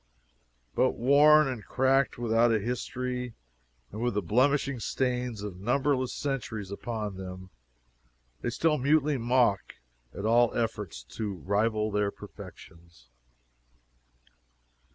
But 0.73 0.93
worn, 0.95 1.47
and 1.47 1.63
cracked, 1.63 2.17
without 2.17 2.51
a 2.51 2.57
history, 2.57 3.35
and 3.91 4.01
with 4.01 4.15
the 4.15 4.23
blemishing 4.23 4.79
stains 4.79 5.43
of 5.43 5.59
numberless 5.59 6.11
centuries 6.11 6.71
upon 6.71 7.17
them, 7.17 7.51
they 8.41 8.49
still 8.49 8.79
mutely 8.79 9.19
mock 9.19 9.75
at 10.11 10.25
all 10.25 10.57
efforts 10.57 11.03
to 11.03 11.35
rival 11.35 11.91
their 11.91 12.09
perfections. 12.09 13.09